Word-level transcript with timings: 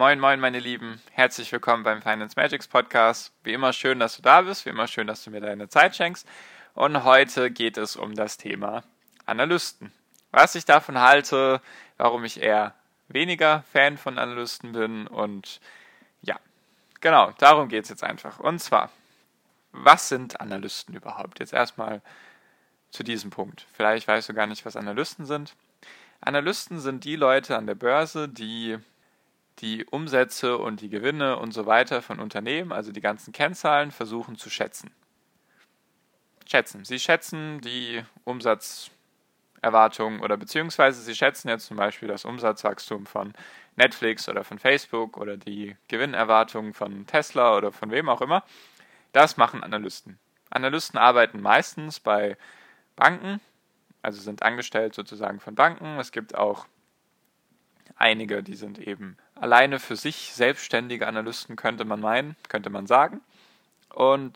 Moin, 0.00 0.18
moin, 0.18 0.40
meine 0.40 0.60
Lieben. 0.60 0.98
Herzlich 1.10 1.52
willkommen 1.52 1.82
beim 1.82 2.00
Finance 2.00 2.32
Magics 2.34 2.66
Podcast. 2.66 3.34
Wie 3.44 3.52
immer 3.52 3.74
schön, 3.74 4.00
dass 4.00 4.16
du 4.16 4.22
da 4.22 4.40
bist. 4.40 4.64
Wie 4.64 4.70
immer 4.70 4.86
schön, 4.86 5.06
dass 5.06 5.22
du 5.22 5.30
mir 5.30 5.42
deine 5.42 5.68
Zeit 5.68 5.94
schenkst. 5.94 6.26
Und 6.72 7.04
heute 7.04 7.50
geht 7.50 7.76
es 7.76 7.96
um 7.96 8.14
das 8.14 8.38
Thema 8.38 8.82
Analysten. 9.26 9.92
Was 10.30 10.54
ich 10.54 10.64
davon 10.64 10.98
halte, 10.98 11.60
warum 11.98 12.24
ich 12.24 12.40
eher 12.40 12.74
weniger 13.08 13.62
Fan 13.74 13.98
von 13.98 14.18
Analysten 14.18 14.72
bin 14.72 15.06
und 15.06 15.60
ja, 16.22 16.40
genau, 17.02 17.32
darum 17.32 17.68
geht 17.68 17.84
es 17.84 17.90
jetzt 17.90 18.02
einfach. 18.02 18.40
Und 18.40 18.58
zwar, 18.58 18.90
was 19.72 20.08
sind 20.08 20.40
Analysten 20.40 20.94
überhaupt? 20.94 21.40
Jetzt 21.40 21.52
erstmal 21.52 22.00
zu 22.90 23.02
diesem 23.02 23.28
Punkt. 23.28 23.66
Vielleicht 23.74 24.08
weißt 24.08 24.30
du 24.30 24.32
gar 24.32 24.46
nicht, 24.46 24.64
was 24.64 24.76
Analysten 24.76 25.26
sind. 25.26 25.54
Analysten 26.22 26.80
sind 26.80 27.04
die 27.04 27.16
Leute 27.16 27.54
an 27.54 27.66
der 27.66 27.74
Börse, 27.74 28.30
die 28.30 28.78
die 29.60 29.84
Umsätze 29.84 30.58
und 30.58 30.80
die 30.80 30.88
Gewinne 30.88 31.38
und 31.38 31.52
so 31.52 31.66
weiter 31.66 32.02
von 32.02 32.18
Unternehmen, 32.20 32.72
also 32.72 32.92
die 32.92 33.00
ganzen 33.00 33.32
Kennzahlen, 33.32 33.90
versuchen 33.90 34.36
zu 34.36 34.50
schätzen. 34.50 34.90
Schätzen. 36.46 36.84
Sie 36.84 36.98
schätzen 36.98 37.60
die 37.60 38.02
Umsatzerwartungen 38.24 40.20
oder 40.20 40.36
beziehungsweise 40.36 41.02
sie 41.02 41.14
schätzen 41.14 41.48
jetzt 41.48 41.66
zum 41.66 41.76
Beispiel 41.76 42.08
das 42.08 42.24
Umsatzwachstum 42.24 43.06
von 43.06 43.34
Netflix 43.76 44.28
oder 44.28 44.42
von 44.42 44.58
Facebook 44.58 45.16
oder 45.16 45.36
die 45.36 45.76
Gewinnerwartungen 45.88 46.74
von 46.74 47.06
Tesla 47.06 47.56
oder 47.56 47.70
von 47.70 47.90
wem 47.90 48.08
auch 48.08 48.20
immer. 48.20 48.44
Das 49.12 49.36
machen 49.36 49.62
Analysten. 49.62 50.18
Analysten 50.50 50.98
arbeiten 50.98 51.40
meistens 51.40 52.00
bei 52.00 52.36
Banken, 52.96 53.40
also 54.02 54.20
sind 54.20 54.42
angestellt 54.42 54.94
sozusagen 54.94 55.38
von 55.38 55.54
Banken. 55.54 55.98
Es 55.98 56.10
gibt 56.10 56.34
auch 56.34 56.66
einige, 57.96 58.42
die 58.42 58.56
sind 58.56 58.78
eben 58.78 59.16
alleine 59.40 59.78
für 59.80 59.96
sich 59.96 60.32
selbstständige 60.34 61.06
Analysten, 61.08 61.56
könnte 61.56 61.84
man 61.84 62.00
meinen, 62.00 62.36
könnte 62.48 62.70
man 62.70 62.86
sagen. 62.86 63.20
Und 63.88 64.34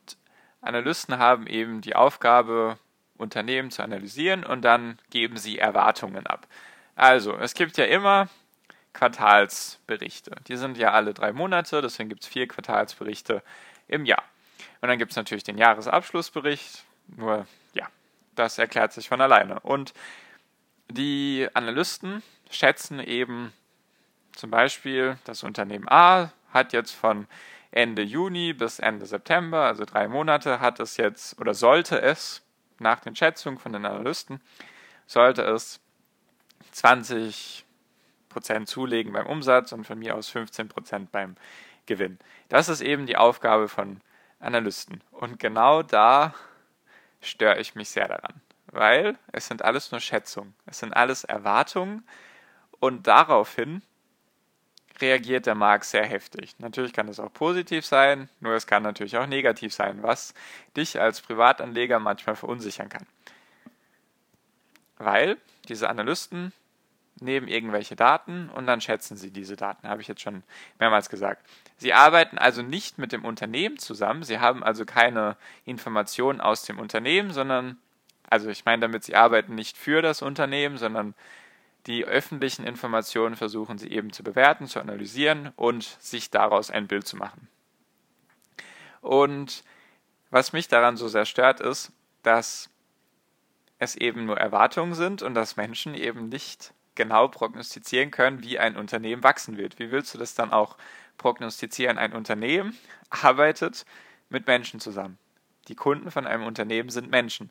Analysten 0.60 1.18
haben 1.18 1.46
eben 1.46 1.82
die 1.82 1.94
Aufgabe, 1.94 2.78
Unternehmen 3.16 3.70
zu 3.70 3.82
analysieren 3.82 4.44
und 4.44 4.62
dann 4.62 4.98
geben 5.10 5.36
sie 5.36 5.58
Erwartungen 5.58 6.26
ab. 6.26 6.48
Also, 6.96 7.36
es 7.36 7.54
gibt 7.54 7.76
ja 7.76 7.84
immer 7.84 8.28
Quartalsberichte. 8.92 10.32
Die 10.48 10.56
sind 10.56 10.78
ja 10.78 10.92
alle 10.92 11.14
drei 11.14 11.32
Monate, 11.32 11.80
deswegen 11.80 12.08
gibt 12.08 12.22
es 12.22 12.28
vier 12.28 12.48
Quartalsberichte 12.48 13.42
im 13.86 14.04
Jahr. 14.04 14.22
Und 14.80 14.88
dann 14.88 14.98
gibt 14.98 15.12
es 15.12 15.16
natürlich 15.16 15.44
den 15.44 15.58
Jahresabschlussbericht, 15.58 16.84
nur 17.16 17.46
ja, 17.74 17.86
das 18.34 18.58
erklärt 18.58 18.92
sich 18.92 19.08
von 19.08 19.20
alleine. 19.20 19.60
Und 19.60 19.94
die 20.88 21.48
Analysten 21.54 22.22
schätzen 22.50 23.00
eben 23.00 23.52
zum 24.36 24.50
Beispiel, 24.50 25.18
das 25.24 25.42
Unternehmen 25.42 25.88
A 25.88 26.32
hat 26.52 26.72
jetzt 26.72 26.92
von 26.92 27.26
Ende 27.70 28.02
Juni 28.02 28.52
bis 28.52 28.78
Ende 28.78 29.06
September, 29.06 29.62
also 29.64 29.84
drei 29.84 30.06
Monate, 30.08 30.60
hat 30.60 30.80
es 30.80 30.96
jetzt 30.96 31.40
oder 31.40 31.54
sollte 31.54 32.00
es 32.00 32.42
nach 32.78 33.00
den 33.00 33.16
Schätzungen 33.16 33.58
von 33.58 33.72
den 33.72 33.84
Analysten, 33.84 34.40
sollte 35.06 35.42
es 35.42 35.80
20% 36.74 37.64
zulegen 38.66 39.12
beim 39.12 39.26
Umsatz 39.26 39.72
und 39.72 39.86
von 39.86 39.98
mir 39.98 40.14
aus 40.14 40.30
15% 40.30 41.08
beim 41.10 41.36
Gewinn. 41.86 42.18
Das 42.48 42.68
ist 42.68 42.80
eben 42.80 43.06
die 43.06 43.16
Aufgabe 43.16 43.68
von 43.68 44.00
Analysten. 44.40 45.02
Und 45.10 45.38
genau 45.38 45.82
da 45.82 46.34
störe 47.20 47.58
ich 47.58 47.74
mich 47.74 47.90
sehr 47.90 48.08
daran, 48.08 48.40
weil 48.66 49.18
es 49.32 49.46
sind 49.46 49.62
alles 49.62 49.90
nur 49.90 50.00
Schätzungen, 50.00 50.54
es 50.66 50.78
sind 50.78 50.92
alles 50.92 51.24
Erwartungen 51.24 52.06
und 52.80 53.06
daraufhin 53.06 53.82
reagiert 55.04 55.46
der 55.46 55.54
Markt 55.54 55.84
sehr 55.84 56.06
heftig. 56.06 56.54
Natürlich 56.58 56.92
kann 56.92 57.08
es 57.08 57.20
auch 57.20 57.32
positiv 57.32 57.84
sein, 57.84 58.28
nur 58.40 58.54
es 58.54 58.66
kann 58.66 58.82
natürlich 58.82 59.16
auch 59.18 59.26
negativ 59.26 59.74
sein, 59.74 60.02
was 60.02 60.34
dich 60.76 60.98
als 61.00 61.20
Privatanleger 61.20 61.98
manchmal 61.98 62.36
verunsichern 62.36 62.88
kann. 62.88 63.06
Weil 64.96 65.36
diese 65.68 65.90
Analysten 65.90 66.52
nehmen 67.20 67.48
irgendwelche 67.48 67.96
Daten 67.96 68.48
und 68.48 68.66
dann 68.66 68.80
schätzen 68.80 69.16
sie 69.16 69.30
diese 69.30 69.56
Daten, 69.56 69.88
habe 69.88 70.00
ich 70.00 70.08
jetzt 70.08 70.22
schon 70.22 70.42
mehrmals 70.78 71.10
gesagt. 71.10 71.46
Sie 71.76 71.92
arbeiten 71.92 72.38
also 72.38 72.62
nicht 72.62 72.98
mit 72.98 73.12
dem 73.12 73.24
Unternehmen 73.24 73.78
zusammen, 73.78 74.22
sie 74.22 74.38
haben 74.38 74.64
also 74.64 74.84
keine 74.84 75.36
Informationen 75.64 76.40
aus 76.40 76.62
dem 76.62 76.78
Unternehmen, 76.78 77.30
sondern, 77.30 77.76
also 78.30 78.48
ich 78.48 78.64
meine 78.64 78.80
damit, 78.80 79.04
sie 79.04 79.16
arbeiten 79.16 79.54
nicht 79.54 79.76
für 79.76 80.02
das 80.02 80.22
Unternehmen, 80.22 80.78
sondern 80.78 81.14
die 81.86 82.04
öffentlichen 82.04 82.66
Informationen 82.66 83.36
versuchen 83.36 83.78
sie 83.78 83.90
eben 83.90 84.12
zu 84.12 84.22
bewerten, 84.22 84.66
zu 84.66 84.80
analysieren 84.80 85.52
und 85.56 85.84
sich 86.00 86.30
daraus 86.30 86.70
ein 86.70 86.86
Bild 86.86 87.06
zu 87.06 87.16
machen. 87.16 87.48
Und 89.00 89.64
was 90.30 90.52
mich 90.52 90.68
daran 90.68 90.96
so 90.96 91.08
sehr 91.08 91.26
stört, 91.26 91.60
ist, 91.60 91.92
dass 92.22 92.70
es 93.78 93.96
eben 93.96 94.24
nur 94.24 94.38
Erwartungen 94.38 94.94
sind 94.94 95.22
und 95.22 95.34
dass 95.34 95.56
Menschen 95.56 95.94
eben 95.94 96.28
nicht 96.28 96.72
genau 96.94 97.28
prognostizieren 97.28 98.10
können, 98.10 98.42
wie 98.42 98.58
ein 98.58 98.76
Unternehmen 98.76 99.22
wachsen 99.22 99.56
wird. 99.56 99.78
Wie 99.78 99.90
willst 99.90 100.14
du 100.14 100.18
das 100.18 100.34
dann 100.34 100.52
auch 100.52 100.76
prognostizieren? 101.18 101.98
Ein 101.98 102.12
Unternehmen 102.12 102.78
arbeitet 103.10 103.84
mit 104.28 104.46
Menschen 104.46 104.80
zusammen. 104.80 105.18
Die 105.68 105.74
Kunden 105.74 106.10
von 106.10 106.26
einem 106.26 106.44
Unternehmen 106.44 106.90
sind 106.90 107.10
Menschen. 107.10 107.50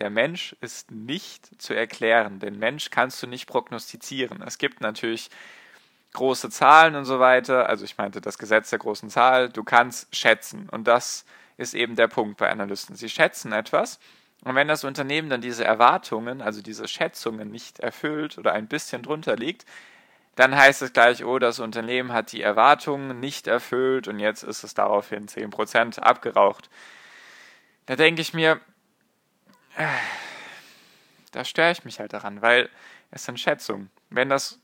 Der 0.00 0.10
Mensch 0.10 0.56
ist 0.60 0.90
nicht 0.90 1.60
zu 1.60 1.74
erklären. 1.74 2.40
Den 2.40 2.58
Mensch 2.58 2.90
kannst 2.90 3.22
du 3.22 3.26
nicht 3.26 3.46
prognostizieren. 3.46 4.42
Es 4.42 4.58
gibt 4.58 4.80
natürlich 4.80 5.30
große 6.14 6.50
Zahlen 6.50 6.96
und 6.96 7.04
so 7.04 7.20
weiter. 7.20 7.68
Also 7.68 7.84
ich 7.84 7.98
meinte 7.98 8.20
das 8.20 8.38
Gesetz 8.38 8.70
der 8.70 8.78
großen 8.78 9.10
Zahl. 9.10 9.50
Du 9.50 9.62
kannst 9.62 10.14
schätzen. 10.16 10.68
Und 10.70 10.88
das 10.88 11.26
ist 11.58 11.74
eben 11.74 11.96
der 11.96 12.08
Punkt 12.08 12.38
bei 12.38 12.50
Analysten. 12.50 12.96
Sie 12.96 13.10
schätzen 13.10 13.52
etwas. 13.52 14.00
Und 14.42 14.54
wenn 14.54 14.68
das 14.68 14.84
Unternehmen 14.84 15.28
dann 15.28 15.42
diese 15.42 15.64
Erwartungen, 15.64 16.40
also 16.40 16.62
diese 16.62 16.88
Schätzungen 16.88 17.50
nicht 17.50 17.78
erfüllt 17.80 18.38
oder 18.38 18.54
ein 18.54 18.68
bisschen 18.68 19.02
drunter 19.02 19.36
liegt, 19.36 19.66
dann 20.34 20.56
heißt 20.56 20.80
es 20.80 20.94
gleich, 20.94 21.24
oh, 21.24 21.38
das 21.38 21.58
Unternehmen 21.58 22.14
hat 22.14 22.32
die 22.32 22.40
Erwartungen 22.40 23.20
nicht 23.20 23.46
erfüllt 23.46 24.08
und 24.08 24.18
jetzt 24.18 24.42
ist 24.42 24.64
es 24.64 24.72
daraufhin 24.72 25.26
10% 25.26 25.98
abgeraucht. 25.98 26.70
Da 27.84 27.96
denke 27.96 28.22
ich 28.22 28.32
mir, 28.32 28.60
da 31.32 31.44
störe 31.44 31.72
ich 31.72 31.84
mich 31.84 32.00
halt 32.00 32.12
daran, 32.12 32.42
weil 32.42 32.68
es 33.10 33.24
sind 33.24 33.38
Schätzungen. 33.38 33.90
Wenn 34.08 34.28
das, 34.28 34.58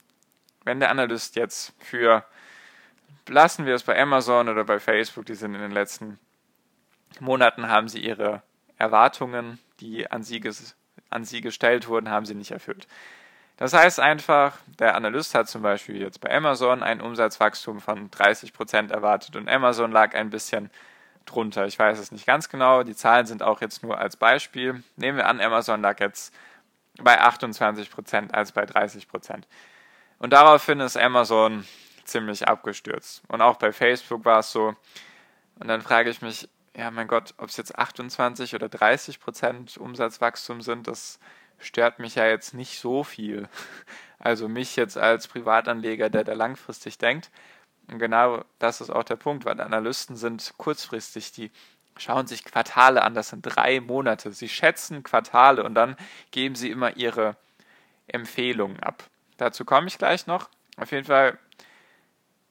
wenn 0.65 0.81
der 0.81 0.91
Analyst 0.91 1.37
jetzt 1.37 1.75
für, 1.78 2.25
lassen 3.28 3.67
wir 3.67 3.75
es 3.75 3.84
bei 3.84 4.00
Amazon 4.00 4.49
oder 4.49 4.65
bei 4.65 4.78
Facebook, 4.78 5.27
die 5.27 5.34
sind 5.34 5.55
in 5.55 5.61
den 5.61 5.72
letzten 5.72 6.19
Monaten, 7.21 7.69
haben 7.69 7.89
sie 7.89 8.00
ihre 8.00 8.43
Erwartungen, 8.78 9.59
die 9.81 10.11
an 10.11 10.22
sie, 10.22 10.43
an 11.11 11.25
sie 11.25 11.41
gestellt 11.41 11.88
wurden, 11.88 12.11
haben 12.11 12.27
sie 12.27 12.34
nicht 12.34 12.50
erfüllt. 12.50 12.87
Das 13.56 13.73
heißt 13.73 14.00
einfach, 14.00 14.59
der 14.78 14.94
Analyst 14.94 15.34
hat 15.34 15.49
zum 15.49 15.62
Beispiel 15.62 15.97
jetzt 15.97 16.21
bei 16.21 16.34
Amazon 16.34 16.83
ein 16.83 17.00
Umsatzwachstum 17.00 17.81
von 17.81 18.11
30% 18.11 18.93
erwartet 18.93 19.35
und 19.37 19.49
Amazon 19.49 19.93
lag 19.93 20.14
ein 20.14 20.29
bisschen 20.29 20.70
drunter. 21.26 21.67
Ich 21.67 21.78
weiß 21.78 21.99
es 21.99 22.12
nicht 22.12 22.26
ganz 22.26 22.49
genau. 22.49 22.82
Die 22.82 22.96
Zahlen 22.96 23.26
sind 23.26 23.43
auch 23.43 23.61
jetzt 23.61 23.82
nur 23.82 23.99
als 23.99 24.17
Beispiel. 24.17 24.82
Nehmen 24.96 25.19
wir 25.19 25.26
an, 25.26 25.40
Amazon 25.40 25.82
lag 25.82 26.00
jetzt 26.00 26.34
bei 26.99 27.20
28% 27.20 28.32
als 28.32 28.52
bei 28.52 28.64
30%. 28.64 29.43
Und 30.19 30.32
daraufhin 30.32 30.81
ist 30.81 30.96
Amazon 30.96 31.67
ziemlich 32.05 32.49
abgestürzt. 32.49 33.23
Und 33.28 33.43
auch 33.43 33.56
bei 33.56 33.73
Facebook 33.73 34.25
war 34.25 34.40
es 34.40 34.52
so. 34.52 34.75
Und 35.58 35.69
dann 35.69 35.82
frage 35.82 36.11
ich 36.11 36.23
mich, 36.23 36.49
ja 36.76 36.90
mein 36.90 37.08
Gott, 37.08 37.34
ob 37.38 37.49
es 37.49 37.56
jetzt 37.56 37.78
28 37.78 38.55
oder 38.55 38.67
30% 38.67 39.78
Umsatzwachstum 39.78 40.62
sind, 40.62 40.87
das 40.87 41.19
stört 41.58 41.99
mich 41.99 42.14
ja 42.14 42.26
jetzt 42.26 42.55
nicht 42.55 42.78
so 42.81 43.05
viel. 43.05 43.49
Also 44.19 44.49
mich 44.49 44.76
jetzt 44.76 44.96
als 44.96 45.28
Privatanleger, 45.28 46.08
der 46.08 46.25
da 46.25 46.32
langfristig 46.32 46.96
denkt. 46.96 47.31
Und 47.88 47.99
genau 47.99 48.44
das 48.59 48.81
ist 48.81 48.91
auch 48.91 49.05
der 49.05 49.17
Punkt, 49.17 49.44
weil 49.44 49.61
Analysten 49.61 50.17
sind 50.17 50.55
kurzfristig, 50.56 51.33
die 51.33 51.50
schauen 51.97 52.27
sich 52.27 52.44
Quartale 52.44 53.03
an, 53.03 53.15
das 53.15 53.31
sind 53.31 53.43
drei 53.43 53.81
Monate. 53.81 54.33
Sie 54.33 54.49
schätzen 54.49 55.03
Quartale 55.03 55.65
und 55.65 55.75
dann 55.75 55.97
geben 56.31 56.55
sie 56.55 56.71
immer 56.71 56.97
ihre 56.97 57.37
Empfehlungen 58.06 58.81
ab. 58.81 59.05
Dazu 59.37 59.65
komme 59.65 59.87
ich 59.87 59.99
gleich 59.99 60.27
noch. 60.27 60.49
Auf 60.77 60.93
jeden 60.93 61.06
Fall 61.06 61.38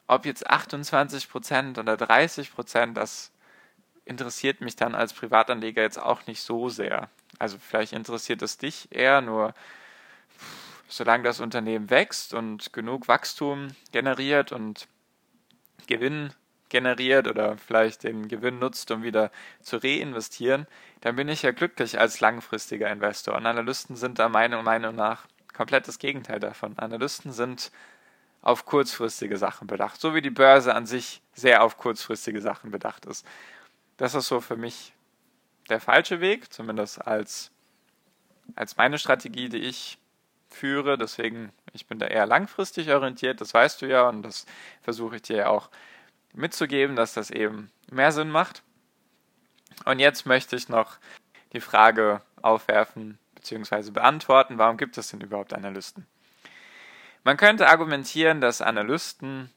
ob 0.08 0.26
jetzt 0.26 0.50
28% 0.50 1.80
oder 1.80 1.94
30%, 1.94 2.94
das 2.94 3.32
interessiert 4.06 4.62
mich 4.62 4.76
dann 4.76 4.94
als 4.94 5.14
Privatanleger 5.14 5.82
jetzt 5.82 6.00
auch 6.00 6.28
nicht 6.28 6.42
so 6.42 6.70
sehr. 6.70 7.10
Also 7.40 7.58
vielleicht 7.58 7.94
interessiert 7.94 8.42
es 8.42 8.58
dich 8.58 8.92
eher, 8.92 9.22
nur 9.22 9.54
solange 10.88 11.24
das 11.24 11.40
Unternehmen 11.40 11.90
wächst 11.90 12.34
und 12.34 12.72
genug 12.72 13.08
Wachstum 13.08 13.70
generiert 13.92 14.52
und 14.52 14.88
Gewinn 15.88 16.34
generiert 16.70 17.28
oder 17.28 17.58
vielleicht 17.58 18.04
den 18.04 18.28
Gewinn 18.28 18.60
nutzt, 18.60 18.90
um 18.92 19.04
wieder 19.04 19.32
zu 19.62 19.78
reinvestieren, 19.78 20.68
dann 21.02 21.16
bin 21.16 21.30
ich 21.30 21.44
ja 21.44 21.52
glücklich 21.52 22.00
als 22.00 22.20
langfristiger 22.20 22.90
Investor. 22.92 23.36
Und 23.36 23.46
Analysten 23.46 23.96
sind 23.96 24.20
da 24.20 24.30
meiner 24.30 24.62
Meinung 24.62 24.96
nach 24.96 25.28
komplett 25.54 25.88
das 25.88 26.00
Gegenteil 26.00 26.40
davon. 26.40 26.78
Analysten 26.78 27.32
sind 27.32 27.72
auf 28.42 28.66
kurzfristige 28.66 29.38
Sachen 29.38 29.68
bedacht, 29.68 30.00
so 30.00 30.14
wie 30.14 30.22
die 30.22 30.30
Börse 30.30 30.76
an 30.76 30.86
sich 30.86 31.22
sehr 31.34 31.64
auf 31.64 31.78
kurzfristige 31.78 32.42
Sachen 32.42 32.72
bedacht 32.72 33.06
ist. 33.06 33.26
Das 33.98 34.14
ist 34.14 34.28
so 34.28 34.42
für 34.42 34.58
mich 34.58 34.94
der 35.70 35.80
falsche 35.80 36.22
Weg, 36.22 36.54
zumindest 36.54 37.06
als, 37.06 37.52
als 38.56 38.78
meine 38.78 39.00
Strategie, 39.00 39.50
die 39.50 39.62
ich 39.62 39.98
führe. 40.56 40.98
Deswegen, 40.98 41.52
ich 41.74 41.86
bin 41.88 42.00
da 42.00 42.08
eher 42.08 42.26
langfristig 42.26 42.92
orientiert, 42.92 43.42
das 43.42 43.54
weißt 43.54 43.82
du 43.82 43.88
ja, 43.88 44.10
und 44.10 44.24
das 44.24 44.46
versuche 44.82 45.18
ich 45.18 45.22
dir 45.24 45.38
ja 45.38 45.48
auch 45.48 45.70
mitzugeben, 46.34 46.96
dass 46.96 47.14
das 47.14 47.30
eben 47.30 47.72
mehr 47.92 48.12
Sinn 48.12 48.30
macht. 48.30 48.64
Und 49.86 50.00
jetzt 50.00 50.26
möchte 50.26 50.56
ich 50.56 50.70
noch 50.70 50.98
die 51.54 51.62
Frage 51.62 52.22
aufwerfen 52.42 53.20
bzw. 53.36 53.92
beantworten, 53.92 54.58
warum 54.58 54.78
gibt 54.78 54.98
es 54.98 55.10
denn 55.10 55.22
überhaupt 55.22 55.54
Analysten? 55.54 56.06
Man 57.24 57.38
könnte 57.38 57.68
argumentieren, 57.68 58.40
dass 58.40 58.62
Analysten 58.62 59.50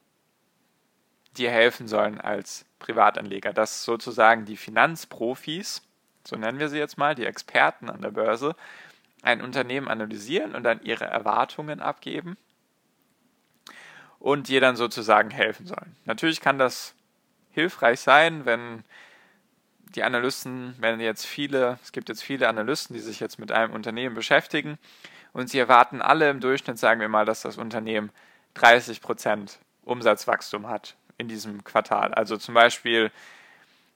dir 1.37 1.51
helfen 1.51 1.87
sollen 1.87 2.21
als 2.21 2.65
Privatanleger, 2.79 3.53
dass 3.53 3.85
sozusagen 3.85 4.45
die 4.45 4.57
Finanzprofis, 4.57 5.83
so 6.27 6.37
nennen 6.37 6.59
wir 6.59 6.69
sie 6.69 6.79
jetzt 6.79 6.99
mal, 6.99 7.15
die 7.15 7.27
Experten 7.27 7.91
an 7.91 8.01
der 8.01 8.11
Börse, 8.11 8.57
ein 9.23 9.43
Unternehmen 9.43 9.89
analysieren 9.89 10.55
und 10.55 10.63
dann 10.63 10.83
ihre 10.83 11.05
Erwartungen 11.05 11.81
abgeben 11.81 12.37
und 14.19 14.49
dir 14.49 14.61
dann 14.61 14.77
sozusagen 14.77 15.31
helfen 15.31 15.67
sollen. 15.67 15.97
Natürlich 16.05 16.41
kann 16.41 16.59
das 16.59 16.95
hilfreich 17.51 18.01
sein, 18.01 18.45
wenn 18.47 18.85
die 19.95 20.03
Analysten, 20.03 20.75
wenn 20.79 21.01
jetzt 21.01 21.27
viele, 21.27 21.79
es 21.83 21.93
gibt 21.93 22.09
jetzt 22.09 22.23
viele 22.23 22.49
Analysten, 22.49 22.95
die 22.95 23.01
sich 23.01 23.21
jetzt 23.21 23.39
mit 23.39 23.53
einem 23.53 23.73
Unternehmen 23.73 24.15
beschäftigen 24.15 24.79
und 25.33 25.49
sie 25.49 25.59
erwarten 25.59 26.03
alle 26.03 26.31
im 26.31 26.41
Durchschnitt, 26.41 26.79
sagen 26.79 27.01
wir 27.01 27.09
mal, 27.09 27.25
dass 27.25 27.43
das 27.43 27.57
Unternehmen 27.57 28.11
30 28.55 29.01
Prozent 29.01 29.59
Umsatzwachstum 29.85 30.69
hat 30.69 30.97
in 31.17 31.29
diesem 31.29 31.65
Quartal. 31.65 32.13
Also 32.15 32.37
zum 32.37 32.55
Beispiel 32.55 33.11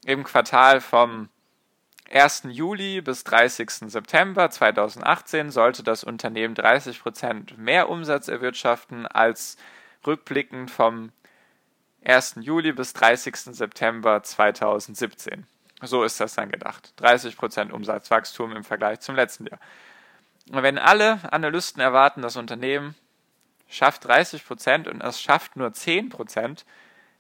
im 0.04 0.24
Quartal 0.24 0.80
vom 0.80 1.28
1. 2.12 2.42
Juli 2.50 3.00
bis 3.00 3.24
30. 3.24 3.90
September 3.90 4.50
2018 4.50 5.50
sollte 5.50 5.82
das 5.82 6.04
Unternehmen 6.04 6.54
30 6.54 7.00
Prozent 7.00 7.56
mehr 7.56 7.88
Umsatz 7.88 8.28
erwirtschaften 8.28 9.06
als 9.06 9.56
rückblickend 10.06 10.70
vom 10.70 11.10
1. 12.04 12.36
Juli 12.40 12.72
bis 12.72 12.92
30. 12.92 13.36
September 13.56 14.22
2017. 14.22 15.46
So 15.80 16.04
ist 16.04 16.20
das 16.20 16.34
dann 16.34 16.50
gedacht. 16.50 16.92
30 16.96 17.34
Prozent 17.38 17.72
Umsatzwachstum 17.72 18.54
im 18.54 18.62
Vergleich 18.62 19.00
zum 19.00 19.14
letzten 19.14 19.46
Jahr. 19.46 19.58
Und 20.50 20.62
wenn 20.62 20.76
alle 20.76 21.18
Analysten 21.32 21.80
erwarten, 21.80 22.20
das 22.20 22.36
Unternehmen 22.36 22.94
schafft 23.70 24.04
30 24.04 24.46
Prozent 24.46 24.86
und 24.86 25.00
es 25.00 25.18
schafft 25.18 25.56
nur 25.56 25.68
10%, 25.68 26.10
Prozent, 26.10 26.66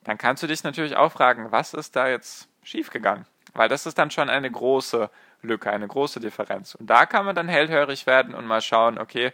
dann 0.04 0.18
kannst 0.18 0.42
du 0.42 0.46
dich 0.46 0.64
natürlich 0.64 0.96
auch 0.96 1.12
fragen, 1.12 1.50
was 1.50 1.72
ist 1.72 1.96
da 1.96 2.08
jetzt 2.08 2.46
schiefgegangen? 2.62 3.24
Weil 3.54 3.68
das 3.68 3.86
ist 3.86 3.98
dann 3.98 4.10
schon 4.10 4.30
eine 4.30 4.50
große 4.50 5.10
Lücke, 5.42 5.70
eine 5.70 5.86
große 5.86 6.20
Differenz. 6.20 6.74
Und 6.74 6.86
da 6.88 7.06
kann 7.06 7.24
man 7.24 7.34
dann 7.34 7.48
hellhörig 7.48 8.06
werden 8.06 8.34
und 8.34 8.46
mal 8.46 8.62
schauen, 8.62 8.98
okay, 8.98 9.32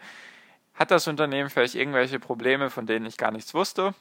hat 0.74 0.90
das 0.90 1.08
Unternehmen 1.08 1.50
vielleicht 1.50 1.74
irgendwelche 1.74 2.18
Probleme, 2.18 2.70
von 2.70 2.86
denen 2.86 3.06
ich 3.06 3.16
gar 3.16 3.30
nichts 3.30 3.54
wusste? 3.54 3.94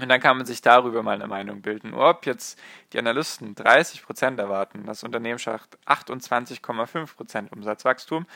Und 0.00 0.08
dann 0.10 0.20
kann 0.20 0.36
man 0.36 0.44
sich 0.44 0.60
darüber 0.60 1.02
mal 1.02 1.14
eine 1.14 1.26
Meinung 1.26 1.62
bilden. 1.62 1.94
Ob 1.94 2.26
jetzt 2.26 2.58
die 2.92 2.98
Analysten 2.98 3.54
30% 3.54 4.38
erwarten, 4.38 4.84
das 4.84 5.04
Unternehmen 5.04 5.38
schafft 5.38 5.78
28,5% 5.86 7.50
Umsatzwachstum, 7.50 8.26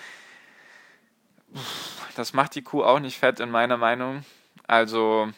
das 2.17 2.33
macht 2.33 2.55
die 2.55 2.63
Kuh 2.63 2.83
auch 2.83 3.01
nicht 3.01 3.19
fett 3.19 3.41
in 3.41 3.51
meiner 3.51 3.77
Meinung. 3.77 4.25
Also 4.67 5.29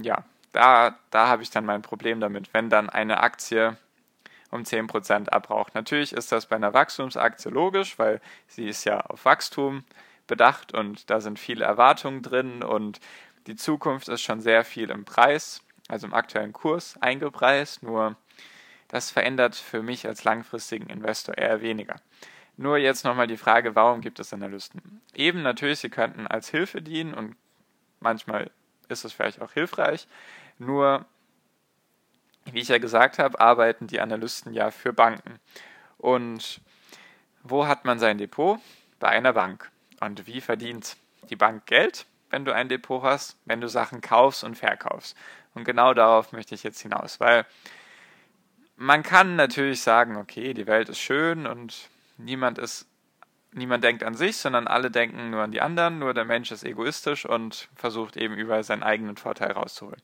ja, 0.00 0.24
da, 0.52 0.96
da 1.10 1.28
habe 1.28 1.42
ich 1.42 1.50
dann 1.50 1.66
mein 1.66 1.82
Problem 1.82 2.20
damit, 2.20 2.54
wenn 2.54 2.70
dann 2.70 2.88
eine 2.88 3.20
Aktie 3.20 3.76
um 4.56 4.62
10% 4.62 5.28
abraucht. 5.28 5.74
Natürlich 5.74 6.12
ist 6.12 6.32
das 6.32 6.46
bei 6.46 6.56
einer 6.56 6.74
Wachstumsaktie 6.74 7.50
logisch, 7.50 7.98
weil 7.98 8.20
sie 8.48 8.68
ist 8.68 8.84
ja 8.84 9.00
auf 9.00 9.24
Wachstum 9.24 9.84
bedacht 10.26 10.74
und 10.74 11.08
da 11.10 11.20
sind 11.20 11.38
viele 11.38 11.64
Erwartungen 11.64 12.22
drin 12.22 12.62
und 12.64 13.00
die 13.46 13.56
Zukunft 13.56 14.08
ist 14.08 14.22
schon 14.22 14.40
sehr 14.40 14.64
viel 14.64 14.90
im 14.90 15.04
Preis, 15.04 15.62
also 15.88 16.06
im 16.06 16.14
aktuellen 16.14 16.52
Kurs 16.52 17.00
eingepreist, 17.00 17.82
nur 17.82 18.16
das 18.88 19.10
verändert 19.10 19.54
für 19.54 19.82
mich 19.82 20.06
als 20.06 20.24
langfristigen 20.24 20.88
Investor 20.88 21.38
eher 21.38 21.60
weniger. 21.60 21.96
Nur 22.56 22.78
jetzt 22.78 23.04
nochmal 23.04 23.26
die 23.26 23.36
Frage, 23.36 23.74
warum 23.74 24.00
gibt 24.00 24.18
es 24.18 24.32
Analysten? 24.32 25.00
Eben 25.14 25.42
natürlich, 25.42 25.80
sie 25.80 25.90
könnten 25.90 26.26
als 26.26 26.48
Hilfe 26.48 26.82
dienen 26.82 27.14
und 27.14 27.36
manchmal 28.00 28.50
ist 28.88 29.04
es 29.04 29.12
vielleicht 29.12 29.42
auch 29.42 29.52
hilfreich, 29.52 30.08
nur, 30.58 31.04
wie 32.52 32.60
ich 32.60 32.68
ja 32.68 32.78
gesagt 32.78 33.18
habe, 33.18 33.40
arbeiten 33.40 33.86
die 33.86 34.00
Analysten 34.00 34.52
ja 34.52 34.70
für 34.70 34.92
Banken. 34.92 35.38
Und 35.98 36.60
wo 37.42 37.66
hat 37.66 37.84
man 37.84 37.98
sein 37.98 38.18
Depot? 38.18 38.60
Bei 38.98 39.08
einer 39.08 39.32
Bank. 39.32 39.70
Und 40.00 40.26
wie 40.26 40.40
verdient 40.40 40.96
die 41.30 41.36
Bank 41.36 41.66
Geld, 41.66 42.06
wenn 42.30 42.44
du 42.44 42.54
ein 42.54 42.68
Depot 42.68 43.02
hast? 43.02 43.36
Wenn 43.44 43.60
du 43.60 43.68
Sachen 43.68 44.00
kaufst 44.00 44.44
und 44.44 44.56
verkaufst. 44.56 45.16
Und 45.54 45.64
genau 45.64 45.94
darauf 45.94 46.32
möchte 46.32 46.54
ich 46.54 46.62
jetzt 46.62 46.80
hinaus, 46.80 47.20
weil 47.20 47.46
man 48.76 49.02
kann 49.02 49.36
natürlich 49.36 49.80
sagen, 49.80 50.16
okay, 50.16 50.52
die 50.52 50.66
Welt 50.66 50.90
ist 50.90 50.98
schön 50.98 51.46
und 51.46 51.88
niemand 52.18 52.58
ist 52.58 52.86
niemand 53.56 53.82
denkt 53.82 54.04
an 54.04 54.14
sich, 54.14 54.36
sondern 54.36 54.68
alle 54.68 54.90
denken 54.90 55.30
nur 55.30 55.42
an 55.42 55.50
die 55.50 55.60
anderen, 55.60 55.98
nur 55.98 56.14
der 56.14 56.24
Mensch 56.24 56.52
ist 56.52 56.62
egoistisch 56.62 57.24
und 57.24 57.68
versucht 57.74 58.16
eben 58.16 58.34
überall 58.34 58.62
seinen 58.62 58.82
eigenen 58.82 59.16
Vorteil 59.16 59.52
rauszuholen. 59.52 60.00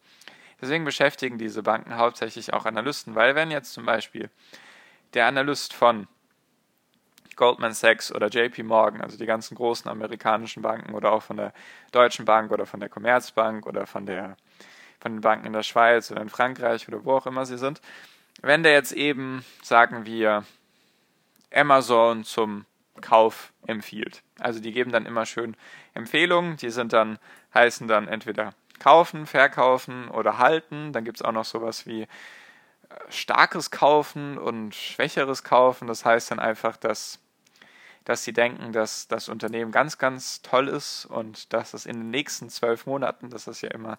Deswegen 0.62 0.84
beschäftigen 0.84 1.38
diese 1.38 1.64
Banken 1.64 1.96
hauptsächlich 1.96 2.54
auch 2.54 2.64
Analysten, 2.64 3.16
weil 3.16 3.34
wenn 3.34 3.50
jetzt 3.50 3.72
zum 3.72 3.84
Beispiel 3.84 4.30
der 5.12 5.26
Analyst 5.26 5.74
von 5.74 6.06
Goldman 7.34 7.72
Sachs 7.72 8.12
oder 8.12 8.28
JP 8.28 8.62
Morgan, 8.62 9.00
also 9.00 9.18
die 9.18 9.26
ganzen 9.26 9.56
großen 9.56 9.90
amerikanischen 9.90 10.62
Banken 10.62 10.94
oder 10.94 11.10
auch 11.10 11.22
von 11.24 11.36
der 11.36 11.52
Deutschen 11.90 12.24
Bank 12.24 12.52
oder 12.52 12.64
von 12.64 12.78
der 12.78 12.88
Commerzbank 12.88 13.66
oder 13.66 13.86
von, 13.86 14.06
der, 14.06 14.36
von 15.00 15.14
den 15.14 15.20
Banken 15.20 15.46
in 15.46 15.52
der 15.52 15.64
Schweiz 15.64 16.12
oder 16.12 16.22
in 16.22 16.28
Frankreich 16.28 16.86
oder 16.86 17.04
wo 17.04 17.14
auch 17.14 17.26
immer 17.26 17.44
sie 17.44 17.58
sind, 17.58 17.80
wenn 18.40 18.62
der 18.62 18.72
jetzt 18.72 18.92
eben, 18.92 19.44
sagen 19.62 20.06
wir, 20.06 20.44
Amazon 21.52 22.22
zum 22.22 22.66
Kauf 23.00 23.52
empfiehlt. 23.66 24.22
Also 24.38 24.60
die 24.60 24.72
geben 24.72 24.92
dann 24.92 25.06
immer 25.06 25.26
schön 25.26 25.56
Empfehlungen, 25.94 26.56
die 26.56 26.70
sind 26.70 26.92
dann, 26.92 27.18
heißen 27.52 27.88
dann 27.88 28.06
entweder 28.06 28.54
kaufen, 28.82 29.26
verkaufen 29.26 30.08
oder 30.08 30.38
halten. 30.38 30.92
Dann 30.92 31.04
gibt 31.04 31.18
es 31.18 31.22
auch 31.22 31.32
noch 31.32 31.44
sowas 31.44 31.86
wie 31.86 32.02
äh, 32.02 32.06
starkes 33.10 33.70
Kaufen 33.70 34.38
und 34.38 34.74
schwächeres 34.74 35.44
Kaufen. 35.44 35.86
Das 35.86 36.04
heißt 36.04 36.32
dann 36.32 36.40
einfach, 36.40 36.76
dass, 36.76 37.20
dass 38.04 38.24
sie 38.24 38.32
denken, 38.32 38.72
dass 38.72 39.06
das 39.06 39.28
Unternehmen 39.28 39.70
ganz, 39.70 39.98
ganz 39.98 40.42
toll 40.42 40.68
ist 40.68 41.06
und 41.06 41.52
dass 41.52 41.74
es 41.74 41.86
in 41.86 41.96
den 41.96 42.10
nächsten 42.10 42.50
zwölf 42.50 42.86
Monaten, 42.86 43.30
das 43.30 43.46
ist 43.46 43.60
ja 43.60 43.70
immer 43.70 43.98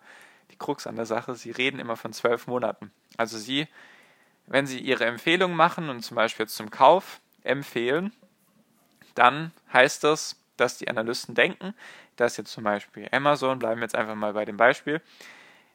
die 0.51 0.57
Krux 0.57 0.85
an 0.85 0.97
der 0.97 1.05
Sache, 1.05 1.35
sie 1.35 1.51
reden 1.51 1.79
immer 1.79 1.95
von 1.95 2.11
zwölf 2.11 2.47
Monaten. 2.47 2.91
Also 3.15 3.37
sie, 3.37 3.67
wenn 4.47 4.67
sie 4.67 4.79
ihre 4.79 5.05
Empfehlung 5.05 5.55
machen 5.55 5.89
und 5.89 6.01
zum 6.01 6.15
Beispiel 6.15 6.47
zum 6.47 6.69
Kauf 6.69 7.21
empfehlen, 7.43 8.11
dann 9.15 9.51
heißt 9.71 10.03
das, 10.03 10.35
dass 10.57 10.77
die 10.77 10.89
Analysten 10.89 11.35
denken, 11.35 11.73
dass 12.15 12.37
jetzt 12.37 12.51
zum 12.51 12.63
Beispiel 12.63 13.07
Amazon, 13.11 13.59
bleiben 13.59 13.79
wir 13.79 13.85
jetzt 13.85 13.95
einfach 13.95 14.15
mal 14.15 14.33
bei 14.33 14.45
dem 14.45 14.57
Beispiel, 14.57 15.01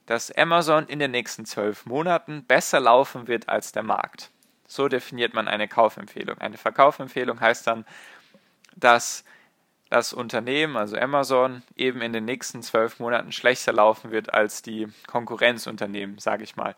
dass 0.07 0.30
Amazon 0.33 0.87
in 0.87 0.99
den 0.99 1.11
nächsten 1.11 1.45
zwölf 1.45 1.85
Monaten 1.85 2.45
besser 2.45 2.80
laufen 2.80 3.28
wird 3.28 3.49
als 3.49 3.73
der 3.73 3.83
Markt. 3.83 4.30
So 4.66 4.88
definiert 4.88 5.35
man 5.35 5.49
eine 5.49 5.68
Kaufempfehlung. 5.68 6.38
Eine 6.38 6.57
Verkaufempfehlung 6.57 7.40
heißt 7.40 7.66
dann, 7.66 7.85
dass 8.76 9.25
das 9.90 10.12
Unternehmen, 10.12 10.76
also 10.76 10.97
Amazon, 10.97 11.62
eben 11.76 12.02
in 12.02 12.12
den 12.12 12.25
nächsten 12.25 12.62
zwölf 12.62 13.00
Monaten 13.00 13.33
schlechter 13.33 13.73
laufen 13.73 14.11
wird 14.11 14.33
als 14.33 14.62
die 14.62 14.88
Konkurrenzunternehmen, 15.07 16.18
sage 16.18 16.45
ich 16.45 16.57
mal. 16.57 16.75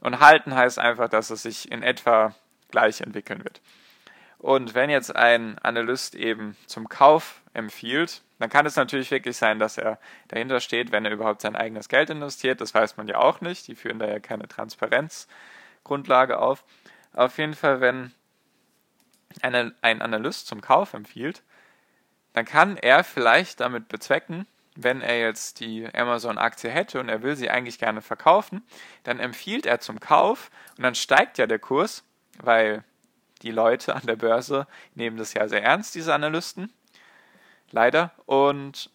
Und 0.00 0.20
halten 0.20 0.54
heißt 0.54 0.78
einfach, 0.78 1.08
dass 1.08 1.30
es 1.30 1.42
sich 1.42 1.70
in 1.70 1.82
etwa 1.82 2.34
gleich 2.70 3.00
entwickeln 3.00 3.44
wird. 3.44 3.60
Und 4.40 4.74
wenn 4.74 4.88
jetzt 4.88 5.14
ein 5.14 5.58
Analyst 5.58 6.14
eben 6.14 6.56
zum 6.64 6.88
Kauf 6.88 7.42
empfiehlt, 7.52 8.22
dann 8.38 8.48
kann 8.48 8.64
es 8.64 8.74
natürlich 8.76 9.10
wirklich 9.10 9.36
sein, 9.36 9.58
dass 9.58 9.76
er 9.76 9.98
dahinter 10.28 10.60
steht, 10.60 10.92
wenn 10.92 11.04
er 11.04 11.12
überhaupt 11.12 11.42
sein 11.42 11.56
eigenes 11.56 11.90
Geld 11.90 12.08
investiert. 12.08 12.62
Das 12.62 12.72
weiß 12.72 12.96
man 12.96 13.06
ja 13.06 13.18
auch 13.18 13.42
nicht. 13.42 13.68
Die 13.68 13.74
führen 13.74 13.98
da 13.98 14.08
ja 14.08 14.18
keine 14.18 14.48
Transparenzgrundlage 14.48 16.38
auf. 16.38 16.64
Auf 17.12 17.36
jeden 17.36 17.52
Fall, 17.52 17.82
wenn 17.82 18.12
eine, 19.42 19.74
ein 19.82 20.00
Analyst 20.00 20.46
zum 20.46 20.62
Kauf 20.62 20.94
empfiehlt, 20.94 21.42
dann 22.32 22.46
kann 22.46 22.78
er 22.78 23.04
vielleicht 23.04 23.60
damit 23.60 23.88
bezwecken, 23.88 24.46
wenn 24.74 25.02
er 25.02 25.20
jetzt 25.20 25.60
die 25.60 25.86
Amazon-Aktie 25.92 26.70
hätte 26.70 26.98
und 26.98 27.10
er 27.10 27.22
will 27.22 27.36
sie 27.36 27.50
eigentlich 27.50 27.78
gerne 27.78 28.00
verkaufen, 28.00 28.62
dann 29.02 29.20
empfiehlt 29.20 29.66
er 29.66 29.80
zum 29.80 30.00
Kauf 30.00 30.50
und 30.78 30.84
dann 30.84 30.94
steigt 30.94 31.36
ja 31.36 31.46
der 31.46 31.58
Kurs, 31.58 32.04
weil 32.38 32.84
die 33.42 33.50
Leute 33.50 33.94
an 33.94 34.06
der 34.06 34.16
Börse 34.16 34.66
nehmen 34.94 35.16
das 35.16 35.34
ja 35.34 35.48
sehr 35.48 35.62
ernst, 35.62 35.94
diese 35.94 36.14
Analysten. 36.14 36.72
Leider. 37.70 38.12
Und 38.26 38.90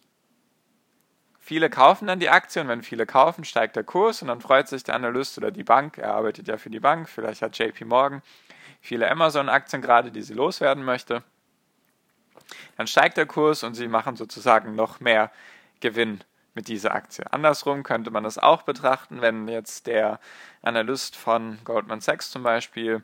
viele 1.40 1.70
kaufen 1.70 2.08
dann 2.08 2.20
die 2.20 2.30
Aktie 2.30 2.62
und 2.62 2.68
wenn 2.68 2.84
viele 2.84 3.06
kaufen, 3.06 3.46
steigt 3.46 3.76
der 3.76 3.84
Kurs 3.84 4.22
und 4.22 4.28
dann 4.28 4.42
freut 4.42 4.68
sich 4.68 4.84
der 4.84 4.96
Analyst 4.96 5.38
oder 5.38 5.52
die 5.52 5.64
Bank, 5.64 5.98
er 5.98 6.14
arbeitet 6.14 6.48
ja 6.48 6.58
für 6.58 6.70
die 6.70 6.80
Bank, 6.80 7.08
vielleicht 7.08 7.42
hat 7.42 7.58
JP 7.58 7.86
Morgan 7.86 8.22
viele 8.82 9.10
Amazon-Aktien 9.10 9.82
gerade, 9.82 10.12
die 10.12 10.22
sie 10.22 10.34
loswerden 10.34 10.84
möchte. 10.84 11.24
Dann 12.78 12.88
steigt 12.88 13.18
der 13.18 13.26
Kurs 13.26 13.64
und 13.64 13.74
sie 13.74 13.88
machen 13.88 14.16
sozusagen 14.16 14.76
noch 14.76 15.00
mehr 15.00 15.32
Gewinn 15.80 16.24
mit 16.54 16.68
dieser 16.68 16.94
Aktie. 16.94 17.26
Andersrum 17.32 17.84
könnte 17.84 18.12
man 18.12 18.24
das 18.24 18.38
auch 18.38 18.62
betrachten, 18.62 19.22
wenn 19.22 19.48
jetzt 19.48 19.88
der 19.88 20.20
Analyst 20.62 21.16
von 21.16 21.60
Goldman 21.64 22.02
Sachs 22.02 22.32
zum 22.32 22.44
Beispiel 22.44 23.04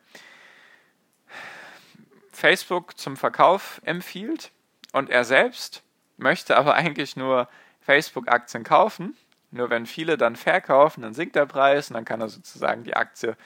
Facebook 2.42 2.98
zum 2.98 3.18
Verkauf 3.18 3.80
empfiehlt 3.86 4.52
und 4.94 5.12
er 5.12 5.26
selbst 5.26 5.84
möchte 6.18 6.58
aber 6.58 6.74
eigentlich 6.74 7.16
nur 7.16 7.48
Facebook-Aktien 7.82 8.64
kaufen. 8.64 9.16
Nur 9.52 9.70
wenn 9.70 9.86
viele 9.86 10.18
dann 10.18 10.36
verkaufen, 10.36 11.04
dann 11.04 11.14
sinkt 11.14 11.36
der 11.36 11.46
Preis 11.46 11.92
und 11.92 11.94
dann 11.94 12.06
kann 12.06 12.20
er 12.20 12.30
sozusagen 12.30 12.84
die 12.84 12.96
Aktie 12.96 13.38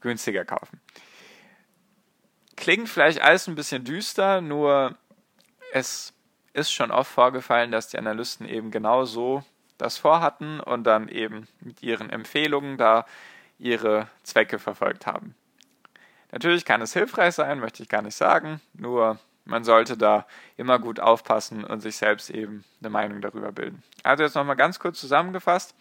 günstiger 0.00 0.44
kaufen. 0.44 0.80
Klingt 2.56 2.88
vielleicht 2.88 3.20
alles 3.22 3.48
ein 3.48 3.56
bisschen 3.56 3.82
düster, 3.82 4.40
nur 4.40 4.96
es 5.72 6.12
ist 6.52 6.70
schon 6.70 6.92
oft 6.92 7.10
vorgefallen, 7.10 7.72
dass 7.72 7.88
die 7.88 7.98
Analysten 7.98 8.48
eben 8.48 8.70
genau 8.70 9.04
so 9.04 9.42
das 9.78 9.98
vorhatten 9.98 10.60
und 10.60 10.84
dann 10.84 11.08
eben 11.08 11.48
mit 11.58 11.82
ihren 11.82 12.08
Empfehlungen 12.08 12.78
da 12.78 13.04
ihre 13.58 14.06
Zwecke 14.22 14.60
verfolgt 14.60 15.06
haben. 15.06 15.34
Natürlich 16.30 16.64
kann 16.64 16.82
es 16.82 16.92
hilfreich 16.92 17.34
sein, 17.34 17.60
möchte 17.60 17.82
ich 17.82 17.88
gar 17.88 18.02
nicht 18.02 18.16
sagen, 18.16 18.60
nur 18.74 19.18
man 19.44 19.64
sollte 19.64 19.96
da 19.96 20.26
immer 20.56 20.78
gut 20.78 21.00
aufpassen 21.00 21.64
und 21.64 21.80
sich 21.80 21.96
selbst 21.96 22.28
eben 22.28 22.64
eine 22.80 22.90
Meinung 22.90 23.22
darüber 23.22 23.50
bilden. 23.50 23.82
Also 24.02 24.22
jetzt 24.22 24.34
nochmal 24.34 24.56
ganz 24.56 24.78
kurz 24.78 25.00
zusammengefasst. 25.00 25.74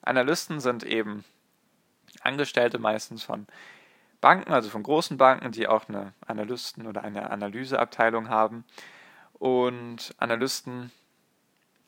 Analysten 0.00 0.60
sind 0.60 0.84
eben 0.84 1.24
Angestellte 2.22 2.78
meistens 2.78 3.22
von 3.22 3.46
Banken, 4.22 4.52
also 4.52 4.70
von 4.70 4.82
großen 4.82 5.18
Banken, 5.18 5.52
die 5.52 5.68
auch 5.68 5.86
eine 5.88 6.14
Analysten- 6.26 6.86
oder 6.86 7.04
eine 7.04 7.30
Analyseabteilung 7.30 8.30
haben. 8.30 8.64
Und 9.34 10.14
Analysten 10.16 10.90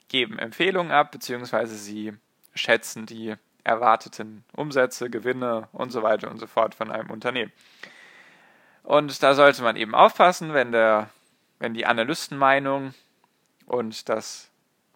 geben 0.09 0.39
Empfehlungen 0.39 0.93
ab, 0.93 1.13
beziehungsweise 1.13 1.77
sie 1.77 2.13
schätzen 2.55 3.07
die 3.07 3.37
erwarteten 3.67 4.45
Umsätze, 4.55 5.11
Gewinne 5.11 5.69
und 5.73 5.91
so 5.91 6.03
weiter 6.03 6.31
und 6.31 6.39
so 6.39 6.47
fort 6.47 6.75
von 6.75 6.91
einem 6.91 7.11
Unternehmen. 7.11 7.53
Und 8.85 9.23
da 9.23 9.35
sollte 9.35 9.63
man 9.63 9.75
eben 9.75 9.95
aufpassen, 9.95 10.55
wenn, 10.55 10.71
der, 10.71 11.11
wenn 11.59 11.75
die 11.75 11.87
Analystenmeinung 11.87 12.95
und 13.67 14.09
das 14.09 14.51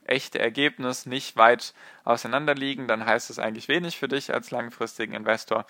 echte 0.05 0.39
Ergebnis 0.39 1.07
nicht 1.07 1.37
weit 1.37 1.75
auseinander 2.05 2.55
liegen, 2.55 2.87
dann 2.87 3.05
heißt 3.05 3.31
es 3.31 3.39
eigentlich 3.39 3.69
wenig 3.69 3.99
für 3.99 4.09
dich 4.09 4.33
als 4.33 4.50
langfristigen 4.53 5.15
Investor. 5.15 5.67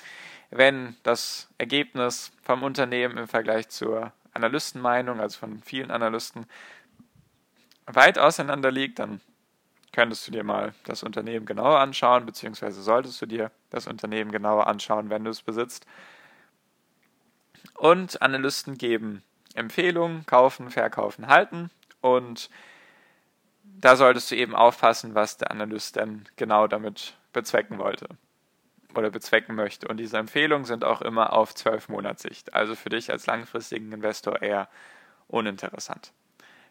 Wenn 0.51 0.97
das 1.03 1.49
Ergebnis 1.57 2.33
vom 2.43 2.63
Unternehmen 2.63 3.17
im 3.17 3.29
Vergleich 3.29 3.71
zur 3.71 4.13
Analystenmeinung, 4.35 5.21
also 5.21 5.39
von 5.39 5.63
vielen 5.63 5.91
Analysten, 5.91 6.47
weit 7.87 8.19
auseinander 8.19 8.71
liegt, 8.71 8.99
dann 8.99 9.21
könntest 9.93 10.27
du 10.27 10.33
dir 10.33 10.45
mal 10.45 10.75
das 10.85 11.03
Unternehmen 11.03 11.47
genauer 11.47 11.81
anschauen, 11.81 12.27
beziehungsweise 12.27 12.83
solltest 12.83 13.21
du 13.21 13.27
dir 13.27 13.51
das 13.71 13.87
Unternehmen 13.87 14.33
genauer 14.33 14.67
anschauen, 14.67 15.11
wenn 15.11 15.25
du 15.25 15.31
es 15.31 15.43
besitzt. 15.43 15.87
Und 17.75 18.23
Analysten 18.23 18.79
geben 18.79 19.23
Empfehlungen, 19.55 20.27
kaufen, 20.27 20.71
verkaufen, 20.71 21.27
halten. 21.27 21.71
Und 22.01 22.51
da 23.63 23.97
solltest 23.97 24.31
du 24.31 24.37
eben 24.37 24.55
aufpassen, 24.55 25.15
was 25.15 25.37
der 25.37 25.51
Analyst 25.51 25.97
denn 25.97 26.25
genau 26.37 26.67
damit 26.67 27.17
bezwecken 27.33 27.79
wollte 27.79 28.09
oder 28.95 29.11
bezwecken 29.11 29.55
möchte. 29.55 29.89
Und 29.89 29.99
diese 29.99 30.19
Empfehlungen 30.19 30.65
sind 30.65 30.85
auch 30.85 31.01
immer 31.01 31.33
auf 31.33 31.55
12 31.55 31.89
Monatssicht. 31.89 32.55
Also 32.55 32.75
für 32.75 32.89
dich 32.89 33.11
als 33.11 33.27
langfristigen 33.27 33.93
Investor 33.93 34.43
eher 34.43 34.69
uninteressant. 35.29 36.13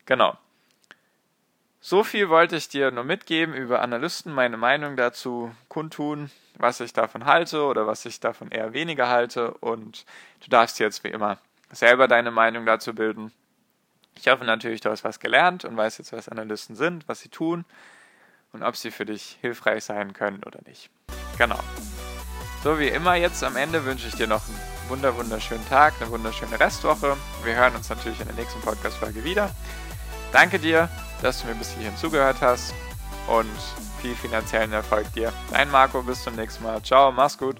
Genau. 0.06 0.38
So 1.82 2.04
viel 2.04 2.28
wollte 2.28 2.58
ich 2.58 2.68
dir 2.68 2.92
nur 2.92 3.06
mitgeben 3.06 3.54
über 3.54 3.82
Analysten, 3.82 4.34
meine 4.34 4.58
Meinung 4.58 4.98
dazu 4.98 5.52
kundtun, 5.70 6.30
was 6.56 6.82
ich 6.82 6.92
davon 6.92 7.26
halte 7.26 7.64
oder 7.64 7.88
was 7.88 8.06
ich 8.06 8.20
davon 8.20 8.52
eher 8.52 8.74
weniger 8.74 9.08
halte. 9.08 9.52
Und 9.52 10.06
du 10.44 10.50
darfst 10.50 10.80
jetzt 10.80 11.04
wie 11.06 11.10
immer 11.10 11.38
selber 11.72 12.08
deine 12.08 12.32
Meinung 12.32 12.66
dazu 12.66 12.94
bilden. 12.94 13.32
Ich 14.16 14.28
hoffe 14.28 14.44
natürlich, 14.44 14.82
du 14.82 14.90
hast 14.90 15.06
was 15.06 15.22
gelernt 15.22 15.64
und 15.64 15.78
weißt 15.78 16.00
jetzt, 16.00 16.12
was 16.12 16.28
Analysten 16.28 16.76
sind, 16.76 17.08
was 17.08 17.22
sie 17.22 17.30
tun 17.30 17.64
und 18.52 18.64
ob 18.64 18.76
sie 18.76 18.92
für 18.92 19.06
dich 19.06 19.38
hilfreich 19.40 19.86
sein 19.86 20.12
können 20.12 20.44
oder 20.46 20.60
nicht. 20.66 20.90
Genau. 21.38 21.60
So 22.62 22.78
wie 22.78 22.90
immer 22.90 23.16
jetzt 23.16 23.42
am 23.46 23.56
Ende 23.56 23.86
wünsche 23.86 24.10
ich 24.10 24.16
dir 24.16 24.28
noch 24.28 24.46
einen 24.50 24.60
wunder 24.90 25.16
wunderschönen 25.16 25.66
Tag, 25.70 25.94
eine 26.02 26.12
wunderschöne 26.12 26.60
Restwoche. 26.60 27.16
Wir 27.46 27.56
hören 27.56 27.76
uns 27.76 27.90
natürlich 27.90 28.20
in 28.20 28.28
der 28.28 28.36
nächsten 28.36 28.60
Podcast-Folge 28.60 29.24
wieder. 29.24 29.56
Danke 30.34 30.60
dir 30.60 30.90
dass 31.22 31.42
du 31.42 31.48
mir 31.48 31.56
bis 31.56 31.72
hierhin 31.72 31.96
zugehört 31.98 32.38
hast 32.42 32.74
und 33.28 33.50
viel 34.02 34.16
finanziellen 34.16 34.72
Erfolg 34.74 35.12
dir. 35.14 35.32
Dein 35.52 35.70
Marco, 35.70 36.02
bis 36.02 36.24
zum 36.24 36.36
nächsten 36.36 36.64
Mal. 36.64 36.82
Ciao, 36.82 37.12
mach's 37.12 37.38
gut. 37.38 37.58